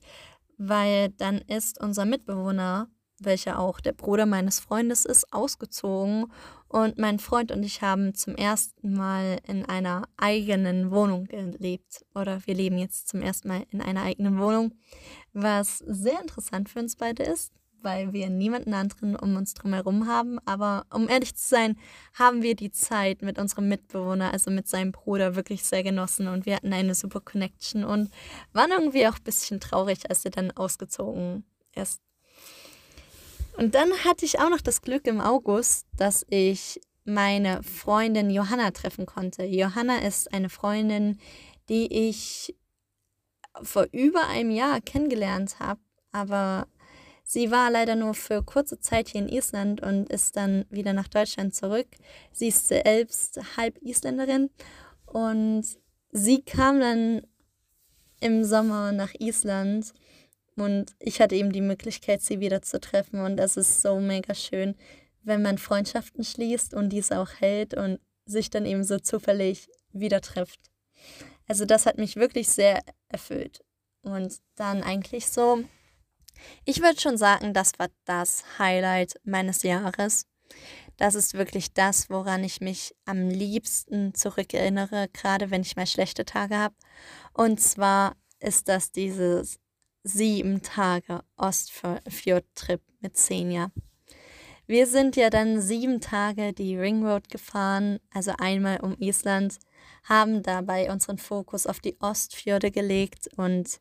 [0.58, 6.32] weil dann ist unser Mitbewohner, welcher auch der Bruder meines Freundes ist, ausgezogen
[6.70, 12.46] und mein Freund und ich haben zum ersten Mal in einer eigenen Wohnung gelebt oder
[12.46, 14.74] wir leben jetzt zum ersten Mal in einer eigenen Wohnung,
[15.34, 20.40] was sehr interessant für uns beide ist, weil wir niemanden anderen um uns drumherum haben.
[20.46, 21.78] Aber um ehrlich zu sein,
[22.14, 26.46] haben wir die Zeit mit unserem Mitbewohner, also mit seinem Bruder, wirklich sehr genossen und
[26.46, 28.10] wir hatten eine super Connection und
[28.54, 32.02] waren irgendwie auch ein bisschen traurig, als er dann ausgezogen ist.
[33.58, 38.72] Und dann hatte ich auch noch das Glück im August, dass ich meine Freundin Johanna
[38.72, 39.44] treffen konnte.
[39.46, 41.20] Johanna ist eine Freundin,
[41.68, 42.56] die ich
[43.64, 45.80] vor über einem Jahr kennengelernt habe,
[46.12, 46.68] aber
[47.30, 51.10] Sie war leider nur für kurze Zeit hier in Island und ist dann wieder nach
[51.10, 51.88] Deutschland zurück.
[52.32, 54.50] Sie ist selbst halb Isländerin
[55.06, 55.66] und
[56.14, 57.28] sie kam dann
[58.22, 59.92] im Sommer nach Island
[60.58, 64.34] und ich hatte eben die Möglichkeit, sie wieder zu treffen und das ist so mega
[64.34, 64.76] schön,
[65.24, 70.22] wenn man Freundschaften schließt und diese auch hält und sich dann eben so zufällig wieder
[70.22, 70.60] trifft.
[71.48, 73.64] Also das hat mich wirklich sehr erfüllt.
[74.02, 75.64] Und dann eigentlich so
[76.66, 80.26] ich würde schon sagen, das war das Highlight meines Jahres.
[80.98, 86.26] Das ist wirklich das, woran ich mich am liebsten zurückerinnere, gerade wenn ich mal schlechte
[86.26, 86.76] Tage habe.
[87.34, 89.60] Und zwar ist das dieses
[90.08, 93.72] sieben Tage Ostfjord-Trip mit Senja.
[94.66, 99.58] Wir sind ja dann sieben Tage die Ringroad gefahren, also einmal um Island,
[100.04, 103.80] haben dabei unseren Fokus auf die Ostfjorde gelegt und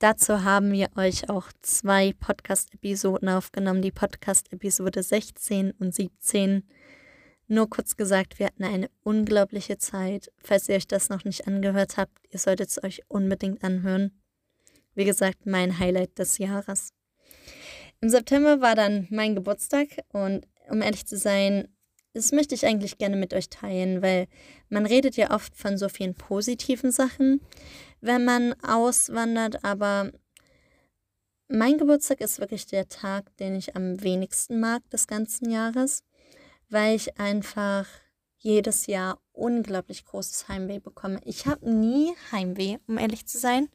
[0.00, 6.68] Dazu haben wir euch auch zwei Podcast-Episoden aufgenommen, die Podcast-Episode 16 und 17.
[7.46, 10.30] Nur kurz gesagt, wir hatten eine unglaubliche Zeit.
[10.42, 14.10] Falls ihr euch das noch nicht angehört habt, ihr solltet es euch unbedingt anhören.
[14.94, 16.90] Wie gesagt, mein Highlight des Jahres.
[18.00, 21.68] Im September war dann mein Geburtstag und um ehrlich zu sein,
[22.12, 24.28] das möchte ich eigentlich gerne mit euch teilen, weil
[24.68, 27.40] man redet ja oft von so vielen positiven Sachen,
[28.00, 30.12] wenn man auswandert, aber
[31.48, 36.02] mein Geburtstag ist wirklich der Tag, den ich am wenigsten mag des ganzen Jahres,
[36.68, 37.86] weil ich einfach
[38.38, 41.20] jedes Jahr unglaublich großes Heimweh bekomme.
[41.24, 43.68] Ich habe nie Heimweh, um ehrlich zu sein,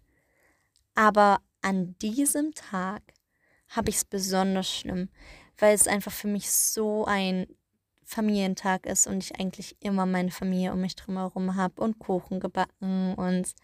[0.99, 3.01] aber an diesem Tag
[3.69, 5.07] habe ich es besonders schlimm,
[5.57, 7.47] weil es einfach für mich so ein
[8.03, 13.15] Familientag ist und ich eigentlich immer meine Familie um mich drumherum habe und Kuchen gebacken
[13.15, 13.55] und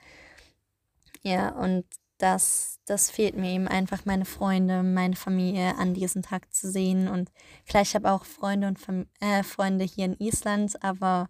[1.24, 1.84] ja, und
[2.20, 7.10] das, das fehlt mir eben einfach, meine Freunde, meine Familie an diesem Tag zu sehen.
[7.10, 7.34] Und
[7.68, 11.28] klar, ich habe auch Freunde und Fam äh, Freunde hier in Island, aber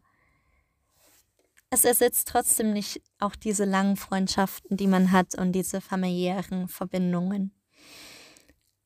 [1.76, 7.52] es ersetzt trotzdem nicht auch diese langen Freundschaften, die man hat und diese familiären Verbindungen.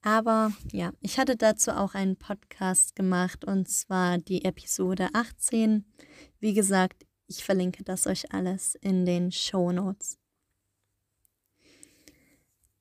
[0.01, 5.85] Aber ja, ich hatte dazu auch einen Podcast gemacht und zwar die Episode 18.
[6.39, 10.17] Wie gesagt, ich verlinke das euch alles in den Show Notes.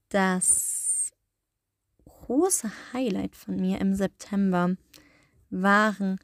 [0.09, 1.12] Das
[2.07, 4.75] große Highlight von mir im September
[5.51, 6.18] waren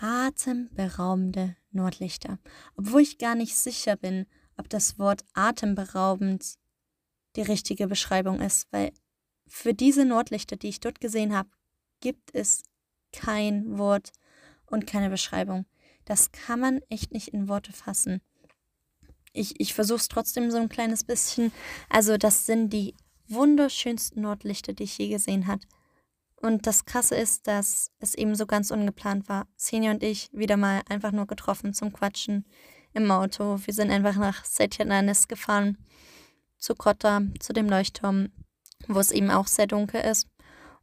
[0.00, 2.38] atemberaubende Nordlichter.
[2.76, 6.54] Obwohl ich gar nicht sicher bin, ob das Wort atemberaubend
[7.36, 8.92] die richtige Beschreibung ist, weil
[9.46, 11.50] für diese Nordlichter, die ich dort gesehen habe,
[12.00, 12.62] gibt es
[13.12, 14.12] kein Wort
[14.66, 15.66] und keine Beschreibung.
[16.04, 18.20] Das kann man echt nicht in Worte fassen.
[19.32, 21.52] Ich, ich versuche es trotzdem so ein kleines bisschen.
[21.88, 22.94] Also das sind die
[23.28, 25.60] wunderschönsten Nordlichter, die ich je gesehen habe.
[26.40, 29.46] Und das Krasse ist, dass es eben so ganz ungeplant war.
[29.56, 32.46] Senior und ich wieder mal einfach nur getroffen zum Quatschen
[32.92, 33.58] im Auto.
[33.64, 35.78] Wir sind einfach nach Setjananes gefahren,
[36.58, 38.30] zu Kotta, zu dem Leuchtturm
[38.86, 40.28] wo es eben auch sehr dunkel ist.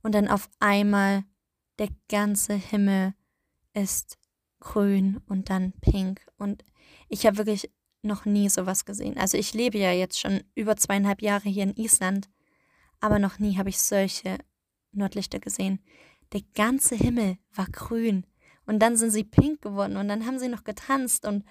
[0.02, 1.24] Und dann auf einmal
[1.80, 3.14] der ganze Himmel
[3.74, 4.18] ist
[4.60, 6.26] grün und dann pink.
[6.38, 6.64] Und
[7.08, 9.18] ich habe wirklich noch nie sowas gesehen.
[9.18, 12.30] Also ich lebe ja jetzt schon über zweieinhalb Jahre hier in Island,
[13.00, 14.38] aber noch nie habe ich solche
[14.98, 15.80] Nordlichter gesehen.
[16.34, 18.26] Der ganze Himmel war grün
[18.66, 21.46] und dann sind sie pink geworden und dann haben sie noch getanzt und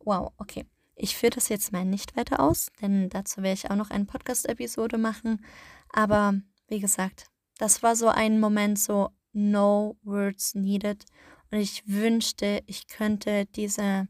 [0.00, 0.66] wow, okay.
[1.02, 4.04] Ich führe das jetzt mal nicht weiter aus, denn dazu werde ich auch noch eine
[4.04, 5.42] Podcast-Episode machen.
[5.88, 6.34] Aber
[6.68, 7.24] wie gesagt,
[7.56, 11.06] das war so ein Moment, so no words needed.
[11.50, 14.08] Und ich wünschte, ich könnte diese,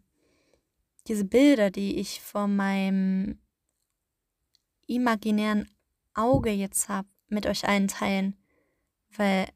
[1.07, 3.39] diese Bilder, die ich vor meinem
[4.89, 5.71] imaginären
[6.15, 8.37] Auge jetzt habe, mit euch allen teilen.
[9.17, 9.49] Weil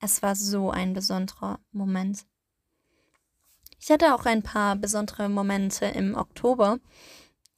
[0.00, 2.24] es war so ein besonderer Moment.
[3.78, 6.78] Ich hatte auch ein paar besondere Momente im Oktober,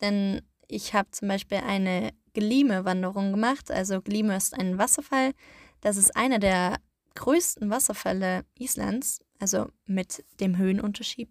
[0.00, 3.70] denn ich habe zum Beispiel eine Glime-Wanderung gemacht.
[3.70, 5.32] Also Glime ist ein Wasserfall.
[5.80, 6.80] Das ist einer der
[7.14, 11.30] größten Wasserfälle Islands, also mit dem Höhenunterschied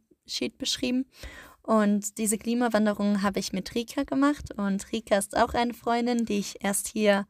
[0.57, 1.05] beschrieben.
[1.61, 4.53] Und diese Klimawanderung habe ich mit Rika gemacht.
[4.57, 7.27] Und Rika ist auch eine Freundin, die ich erst hier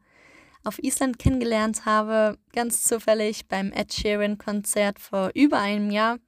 [0.66, 6.18] auf Island kennengelernt habe, ganz zufällig beim Ed Sheeran-Konzert vor über einem Jahr.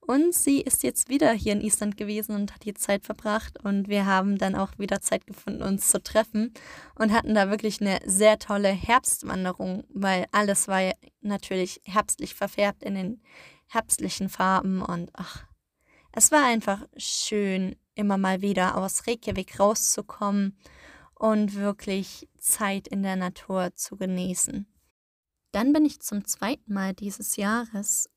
[0.00, 3.62] Und sie ist jetzt wieder hier in Island gewesen und hat hier Zeit verbracht.
[3.62, 6.54] Und wir haben dann auch wieder Zeit gefunden, uns zu treffen.
[6.94, 10.80] Und hatten da wirklich eine sehr tolle Herbstwanderung, weil alles war
[11.20, 13.22] natürlich herbstlich verfärbt in den
[13.66, 14.80] herbstlichen Farben.
[14.80, 15.44] Und ach,
[16.12, 20.56] es war einfach schön, immer mal wieder aus Reykjavik rauszukommen
[21.18, 24.66] und wirklich Zeit in der Natur zu genießen.
[25.52, 28.08] Dann bin ich zum zweiten Mal dieses Jahres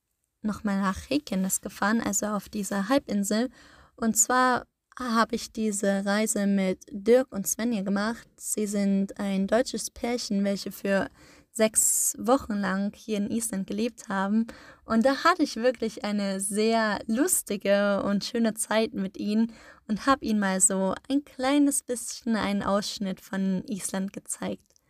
[0.41, 3.49] nochmal nach Reykjanes gefahren, also auf dieser Halbinsel.
[3.95, 4.65] Und zwar
[4.99, 8.27] habe ich diese Reise mit Dirk und Svenja gemacht.
[8.37, 11.09] Sie sind ein deutsches Pärchen, welche für
[11.51, 14.47] sechs Wochen lang hier in Island gelebt haben.
[14.85, 19.53] Und da hatte ich wirklich eine sehr lustige und schöne Zeit mit ihnen
[19.87, 24.81] und habe ihnen mal so ein kleines bisschen einen Ausschnitt von Island gezeigt.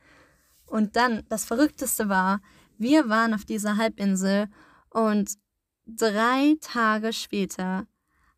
[0.66, 2.42] Und dann, das Verrückteste war,
[2.78, 4.48] wir waren auf dieser Halbinsel
[4.90, 5.34] und
[5.86, 7.88] drei Tage später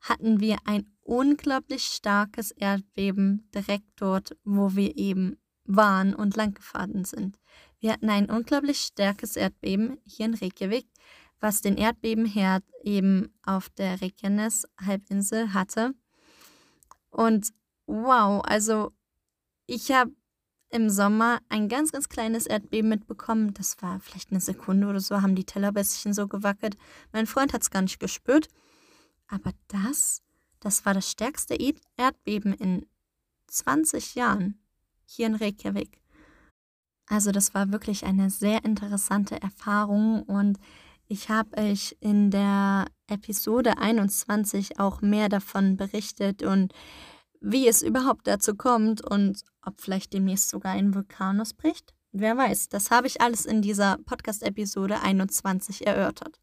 [0.02, 7.38] hatten wir ein unglaublich starkes Erdbeben direkt dort, wo wir eben waren und langgefahren sind.
[7.84, 10.88] Wir hatten ein unglaublich starkes Erdbeben hier in Reykjavik,
[11.42, 15.94] was den Erdbebenherd eben auf der Reykjanes-Halbinsel hatte.
[17.10, 17.50] Und
[17.86, 18.94] wow, also
[19.66, 20.14] ich habe
[20.70, 23.54] im Sommer ein ganz, ganz kleines Erdbeben mitbekommen.
[23.54, 26.78] Das war vielleicht eine Sekunde oder so, haben die Teller ein bisschen so gewackelt.
[27.12, 28.48] Mein Freund hat es gar nicht gespürt.
[29.28, 30.22] Aber das,
[30.62, 31.58] das war das stärkste
[31.98, 32.86] Erdbeben in
[33.48, 34.58] 20 Jahren
[35.04, 36.03] hier in Reykjavik.
[37.08, 40.58] Also das war wirklich eine sehr interessante Erfahrung und
[41.08, 46.74] ich habe euch in der Episode 21 auch mehr davon berichtet und
[47.42, 51.94] wie es überhaupt dazu kommt und ob vielleicht demnächst sogar ein Vulkan ausbricht.
[52.14, 56.40] Wer weiß, das habe ich alles in dieser Podcast-Episode 21 erörtert.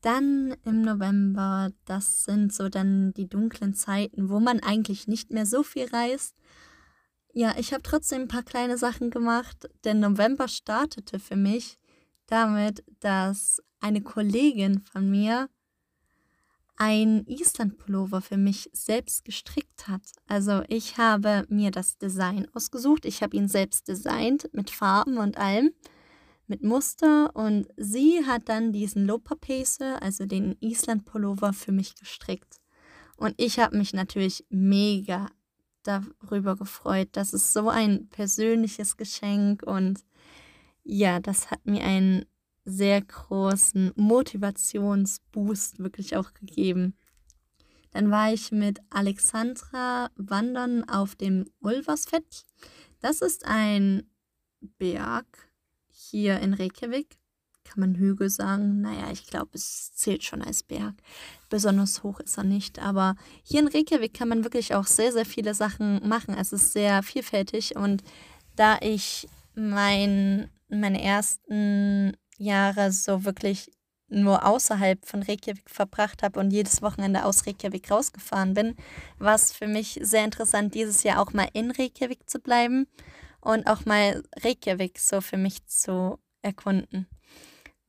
[0.00, 5.44] Dann im November, das sind so dann die dunklen Zeiten, wo man eigentlich nicht mehr
[5.44, 6.34] so viel reist.
[7.32, 9.68] Ja, ich habe trotzdem ein paar kleine Sachen gemacht.
[9.84, 11.78] Der November startete für mich
[12.26, 15.48] damit, dass eine Kollegin von mir
[16.76, 20.00] ein Island-Pullover für mich selbst gestrickt hat.
[20.26, 23.04] Also ich habe mir das Design ausgesucht.
[23.04, 25.72] Ich habe ihn selbst designt mit Farben und allem,
[26.46, 27.36] mit Muster.
[27.36, 32.60] Und sie hat dann diesen Lopapese, also den Island-Pullover für mich gestrickt.
[33.16, 35.26] Und ich habe mich natürlich mega
[35.82, 37.08] darüber gefreut.
[37.12, 40.04] Das ist so ein persönliches Geschenk und
[40.82, 42.26] ja, das hat mir einen
[42.64, 46.94] sehr großen Motivationsboost wirklich auch gegeben.
[47.92, 52.46] Dann war ich mit Alexandra wandern auf dem Ulversfett.
[53.00, 54.08] Das ist ein
[54.78, 55.50] Berg
[55.88, 57.19] hier in Reykjavik.
[57.70, 58.80] Kann man Hügel sagen?
[58.80, 60.94] Naja, ich glaube, es zählt schon als Berg.
[61.50, 62.80] Besonders hoch ist er nicht.
[62.80, 66.34] Aber hier in Reykjavik kann man wirklich auch sehr, sehr viele Sachen machen.
[66.36, 67.76] Es ist sehr vielfältig.
[67.76, 68.02] Und
[68.56, 73.70] da ich mein, meine ersten Jahre so wirklich
[74.08, 78.74] nur außerhalb von Reykjavik verbracht habe und jedes Wochenende aus Reykjavik rausgefahren bin,
[79.18, 82.88] war es für mich sehr interessant, dieses Jahr auch mal in Reykjavik zu bleiben
[83.40, 87.06] und auch mal Reykjavik so für mich zu erkunden.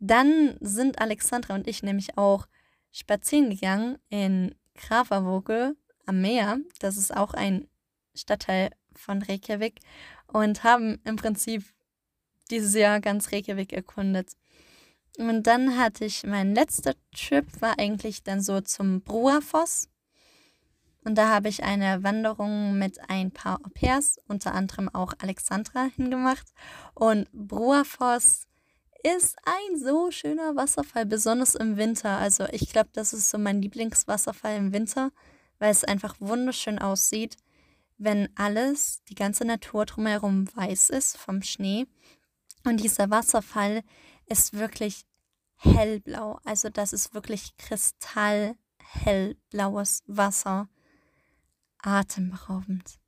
[0.01, 2.47] Dann sind Alexandra und ich nämlich auch
[2.91, 5.75] spazieren gegangen in Kravavoge
[6.07, 6.57] am Meer.
[6.79, 7.67] Das ist auch ein
[8.15, 9.79] Stadtteil von Reykjavik
[10.25, 11.63] und haben im Prinzip
[12.49, 14.31] dieses Jahr ganz Reykjavik erkundet.
[15.19, 19.87] Und dann hatte ich, mein letzter Trip war eigentlich dann so zum Bruafoss.
[21.03, 25.89] Und da habe ich eine Wanderung mit ein paar Au pairs, unter anderem auch Alexandra,
[25.95, 26.47] hingemacht.
[26.95, 28.47] Und Bruafoss
[29.03, 32.17] ist ein so schöner Wasserfall, besonders im Winter.
[32.17, 35.11] Also ich glaube, das ist so mein Lieblingswasserfall im Winter,
[35.59, 37.37] weil es einfach wunderschön aussieht,
[37.97, 41.87] wenn alles, die ganze Natur drumherum weiß ist vom Schnee.
[42.63, 43.83] Und dieser Wasserfall
[44.25, 45.05] ist wirklich
[45.55, 46.39] hellblau.
[46.43, 50.69] Also das ist wirklich kristallhellblaues Wasser.
[51.83, 53.00] Atemberaubend.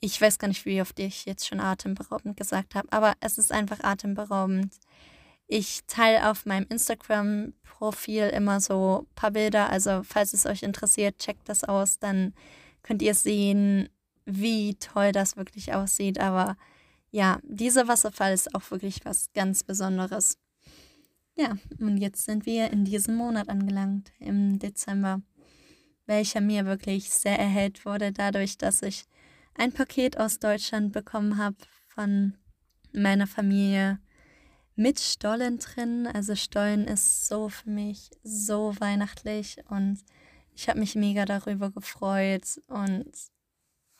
[0.00, 3.50] Ich weiß gar nicht, wie oft ich jetzt schon atemberaubend gesagt habe, aber es ist
[3.50, 4.72] einfach atemberaubend.
[5.48, 9.70] Ich teile auf meinem Instagram-Profil immer so ein paar Bilder.
[9.70, 11.98] Also falls es euch interessiert, checkt das aus.
[11.98, 12.34] Dann
[12.82, 13.88] könnt ihr sehen,
[14.24, 16.20] wie toll das wirklich aussieht.
[16.20, 16.56] Aber
[17.10, 20.38] ja, dieser Wasserfall ist auch wirklich was ganz Besonderes.
[21.36, 25.22] Ja, und jetzt sind wir in diesem Monat angelangt, im Dezember,
[26.06, 29.04] welcher mir wirklich sehr erhellt wurde, dadurch, dass ich
[29.58, 31.56] ein Paket aus Deutschland bekommen habe
[31.88, 32.34] von
[32.92, 33.98] meiner Familie
[34.76, 36.06] mit Stollen drin.
[36.06, 39.98] Also Stollen ist so für mich so weihnachtlich und
[40.54, 43.10] ich habe mich mega darüber gefreut und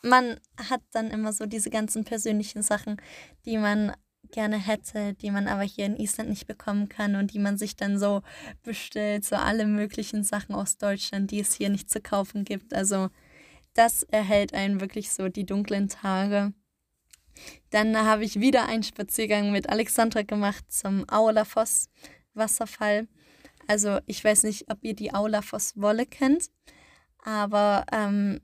[0.03, 0.39] man
[0.69, 3.01] hat dann immer so diese ganzen persönlichen Sachen,
[3.45, 3.93] die man
[4.31, 7.77] gerne hätte, die man aber hier in Island nicht bekommen kann und die man sich
[7.77, 8.23] dann so
[8.63, 12.75] bestellt, so alle möglichen Sachen aus Deutschland, die es hier nicht zu kaufen gibt.
[12.75, 13.09] Also
[13.75, 16.53] das erhält einen wirklich so die dunklen Tage.
[17.71, 21.89] Dann habe ich wieder einen Spaziergang mit Alexandra gemacht zum Aulafoss
[22.35, 23.07] Wasserfall.
[23.67, 26.51] Also ich weiß nicht, ob ihr die Aulafoss Wolle kennt,
[27.19, 28.41] aber ähm,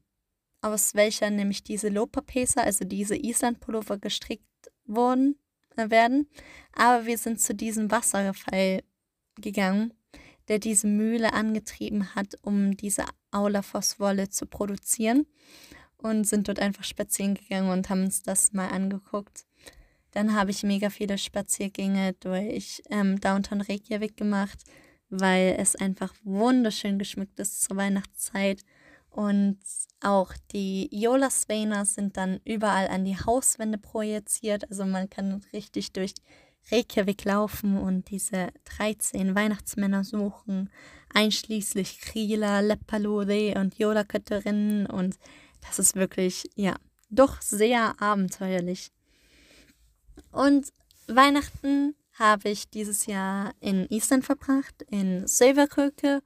[0.60, 4.44] aus welcher nämlich diese Lopapesa, also diese Island-Pullover gestrickt
[4.84, 5.36] wurden,
[5.76, 6.28] äh, werden.
[6.72, 8.82] Aber wir sind zu diesem Wasserfall
[9.40, 9.92] gegangen,
[10.48, 13.04] der diese Mühle angetrieben hat, um diese
[13.34, 15.26] Aulafoss-Wolle zu produzieren
[15.96, 19.44] und sind dort einfach spazieren gegangen und haben uns das mal angeguckt.
[20.12, 24.62] Dann habe ich mega viele Spaziergänge durch ähm, Downtown Reykjavik gemacht,
[25.10, 28.62] weil es einfach wunderschön geschmückt ist zur Weihnachtszeit.
[29.10, 29.58] Und
[30.00, 34.68] auch die Jolasveiner sind dann überall an die Hauswände projiziert.
[34.70, 36.14] Also man kann richtig durch
[36.70, 38.48] Reykjavik laufen und diese
[38.78, 40.70] 13 Weihnachtsmänner suchen,
[41.12, 45.16] einschließlich Krila, Leppalode und Jolakötterinnen und
[45.60, 46.76] das ist wirklich, ja,
[47.10, 48.90] doch sehr abenteuerlich.
[50.32, 50.72] Und
[51.06, 56.22] Weihnachten habe ich dieses Jahr in Island verbracht, in Silverkröke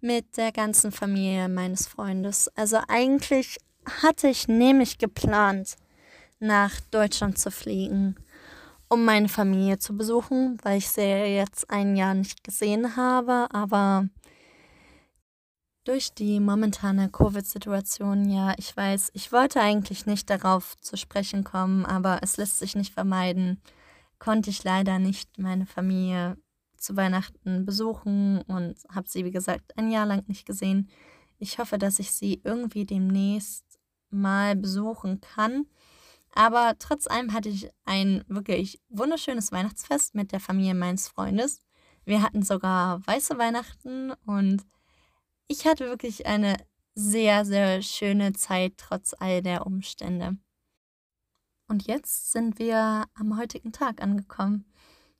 [0.00, 2.48] mit der ganzen Familie meines Freundes.
[2.56, 3.58] Also eigentlich
[4.02, 5.76] hatte ich nämlich geplant,
[6.40, 8.16] nach Deutschland zu fliegen,
[8.88, 13.46] um meine Familie zu besuchen, weil ich sie jetzt ein Jahr nicht gesehen habe.
[13.52, 14.08] Aber
[15.84, 21.86] durch die momentane Covid-Situation, ja, ich weiß, ich wollte eigentlich nicht darauf zu sprechen kommen,
[21.86, 23.60] aber es lässt sich nicht vermeiden,
[24.18, 26.36] konnte ich leider nicht meine Familie
[26.76, 30.90] zu Weihnachten besuchen und habe sie, wie gesagt, ein Jahr lang nicht gesehen.
[31.38, 33.64] Ich hoffe, dass ich sie irgendwie demnächst
[34.10, 35.66] mal besuchen kann.
[36.38, 41.58] Aber trotz allem hatte ich ein wirklich wunderschönes Weihnachtsfest mit der Familie meines Freundes.
[42.04, 44.62] Wir hatten sogar weiße Weihnachten und
[45.48, 46.56] ich hatte wirklich eine
[46.94, 50.36] sehr, sehr schöne Zeit trotz all der Umstände.
[51.66, 54.64] Und jetzt sind wir am heutigen Tag angekommen,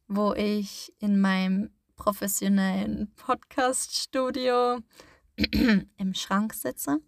[0.06, 4.78] wo ich in meinem professionellen Podcast-Studio
[5.96, 7.00] im Schrank sitze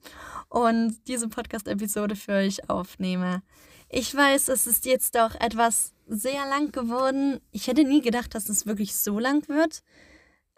[0.49, 3.45] und diese Podcast-Episode für euch aufnehme.
[3.93, 7.41] Ich weiß, es ist jetzt doch etwas sehr lang geworden.
[7.51, 9.83] Ich hätte nie gedacht, dass es wirklich so lang wird.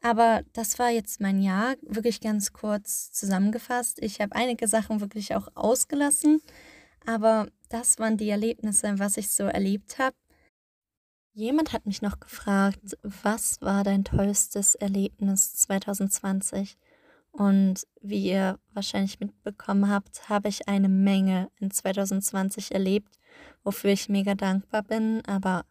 [0.03, 4.03] Aber das war jetzt mein Jahr, wirklich ganz kurz zusammengefasst.
[4.03, 6.43] Ich habe einige Sachen wirklich auch ausgelassen,
[7.07, 10.16] aber das waren die Erlebnisse, was ich so erlebt habe.
[11.33, 16.76] Jemand hat mich noch gefragt, was war dein tollstes Erlebnis 2020?
[17.33, 23.18] Und wie ihr wahrscheinlich mitbekommen habt, habe ich eine Menge in 2020 erlebt,
[23.64, 25.24] wofür ich mega dankbar bin.
[25.26, 25.64] Aber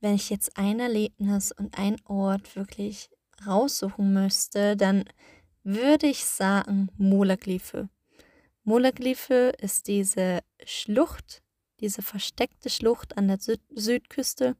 [0.00, 3.10] wenn ich jetzt ein Erlebnis und ein Ort wirklich
[3.44, 5.04] raussuchen müsste, dann
[5.64, 7.88] würde ich sagen Molaglyphe.
[8.64, 11.42] Molaglyphe ist diese Schlucht,
[11.80, 14.56] diese versteckte Schlucht an der Süd Südküste,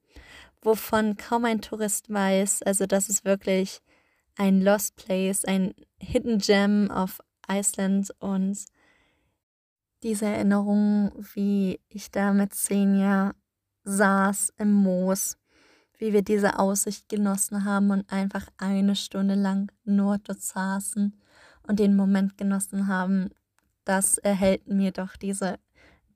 [0.61, 2.62] wovon kaum ein Tourist weiß.
[2.62, 3.80] Also das ist wirklich
[4.36, 8.59] ein Lost Place, ein Hidden Gem auf Iceland und
[10.03, 13.34] diese Erinnerung, wie ich da mit Jahren
[13.84, 15.36] saß im Moos
[16.03, 21.16] wie wir diese Aussicht genossen haben und einfach eine Stunde lang nur dort saßen
[21.68, 23.30] und den Moment genossen haben,
[23.84, 25.61] das erhält mir doch diese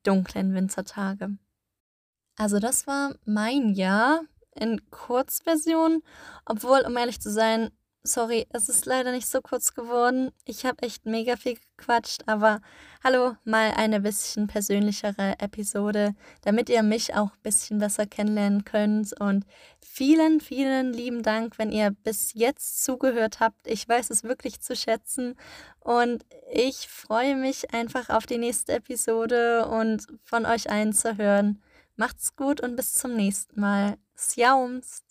[0.03, 1.39] dunklen Wintertage.
[2.37, 4.23] Also das war mein Jahr
[4.57, 6.03] in Kurzversion,
[6.45, 7.71] obwohl, um ehrlich zu sein,
[8.07, 10.31] sorry, es ist leider nicht so kurz geworden.
[10.45, 12.61] Ich habe echt mega viel gequatscht, aber
[13.05, 19.19] hallo, mal eine bisschen persönlichere Episode, damit ihr mich auch ein bisschen besser kennenlernen könnt.
[19.21, 19.45] Und
[19.81, 23.67] vielen, vielen lieben Dank, wenn ihr bis jetzt zugehört habt.
[23.67, 25.35] Ich weiß es wirklich zu schätzen
[25.81, 31.63] und ich freue mich einfach auf die nächste Episode und von euch allen zu hören.
[31.97, 33.97] Macht's gut und bis zum nächsten Mal.
[34.17, 35.06] Sjaums!